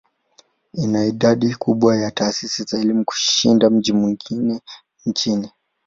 [0.73, 4.61] Ina idadi kubwa ya taasisi za elimu kushinda miji mingine ya
[5.05, 5.49] nchi.